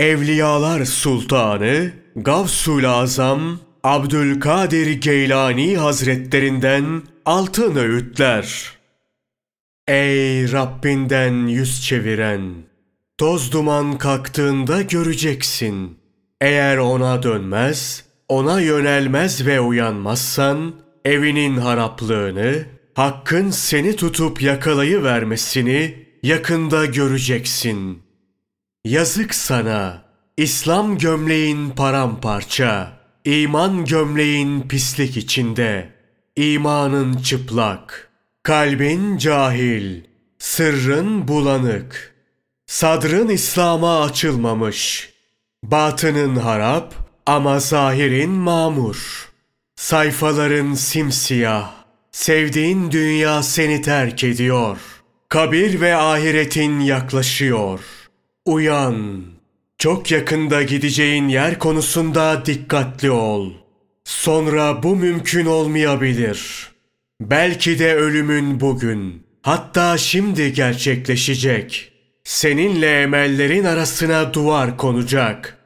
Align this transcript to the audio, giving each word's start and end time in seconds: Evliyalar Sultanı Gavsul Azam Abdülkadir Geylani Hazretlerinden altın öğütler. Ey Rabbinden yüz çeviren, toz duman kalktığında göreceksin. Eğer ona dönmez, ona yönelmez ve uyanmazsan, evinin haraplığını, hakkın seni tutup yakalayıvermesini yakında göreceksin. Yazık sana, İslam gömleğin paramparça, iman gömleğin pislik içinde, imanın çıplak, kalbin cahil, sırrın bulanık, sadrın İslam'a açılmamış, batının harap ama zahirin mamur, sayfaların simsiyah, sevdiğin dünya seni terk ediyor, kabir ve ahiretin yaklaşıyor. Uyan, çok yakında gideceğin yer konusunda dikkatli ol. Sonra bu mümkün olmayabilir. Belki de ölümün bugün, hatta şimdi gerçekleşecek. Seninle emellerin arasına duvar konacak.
Evliyalar 0.00 0.84
Sultanı 0.84 1.92
Gavsul 2.16 2.84
Azam 2.84 3.60
Abdülkadir 3.84 5.00
Geylani 5.00 5.76
Hazretlerinden 5.76 7.02
altın 7.24 7.76
öğütler. 7.76 8.72
Ey 9.88 10.52
Rabbinden 10.52 11.46
yüz 11.46 11.84
çeviren, 11.84 12.54
toz 13.18 13.52
duman 13.52 13.98
kalktığında 13.98 14.82
göreceksin. 14.82 15.98
Eğer 16.40 16.76
ona 16.76 17.22
dönmez, 17.22 18.04
ona 18.28 18.60
yönelmez 18.60 19.46
ve 19.46 19.60
uyanmazsan, 19.60 20.74
evinin 21.04 21.56
haraplığını, 21.56 22.64
hakkın 22.94 23.50
seni 23.50 23.96
tutup 23.96 24.42
yakalayıvermesini 24.42 26.06
yakında 26.22 26.86
göreceksin. 26.86 28.09
Yazık 28.84 29.34
sana, 29.34 30.02
İslam 30.36 30.98
gömleğin 30.98 31.70
paramparça, 31.70 32.92
iman 33.24 33.84
gömleğin 33.84 34.68
pislik 34.68 35.16
içinde, 35.16 35.92
imanın 36.36 37.14
çıplak, 37.14 38.10
kalbin 38.42 39.18
cahil, 39.18 40.00
sırrın 40.38 41.28
bulanık, 41.28 42.14
sadrın 42.66 43.28
İslam'a 43.28 44.04
açılmamış, 44.04 45.12
batının 45.62 46.36
harap 46.36 46.94
ama 47.26 47.60
zahirin 47.60 48.30
mamur, 48.30 49.28
sayfaların 49.76 50.74
simsiyah, 50.74 51.72
sevdiğin 52.12 52.90
dünya 52.90 53.42
seni 53.42 53.82
terk 53.82 54.24
ediyor, 54.24 54.78
kabir 55.28 55.80
ve 55.80 55.96
ahiretin 55.96 56.80
yaklaşıyor. 56.80 57.99
Uyan, 58.50 59.22
çok 59.78 60.10
yakında 60.10 60.62
gideceğin 60.62 61.28
yer 61.28 61.58
konusunda 61.58 62.46
dikkatli 62.46 63.10
ol. 63.10 63.52
Sonra 64.04 64.82
bu 64.82 64.96
mümkün 64.96 65.46
olmayabilir. 65.46 66.70
Belki 67.20 67.78
de 67.78 67.94
ölümün 67.94 68.60
bugün, 68.60 69.22
hatta 69.42 69.98
şimdi 69.98 70.52
gerçekleşecek. 70.52 71.92
Seninle 72.24 73.02
emellerin 73.02 73.64
arasına 73.64 74.34
duvar 74.34 74.76
konacak. 74.76 75.58